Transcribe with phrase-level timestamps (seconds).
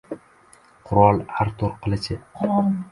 [0.87, 2.21] -Qirol Artur qilichi!